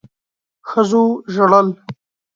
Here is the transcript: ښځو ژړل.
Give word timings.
ښځو 0.69 1.03
ژړل. 1.33 1.67